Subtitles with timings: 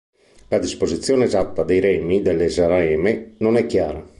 [0.47, 4.03] La disposizione esatta dei remi dell'esareme non è chiara.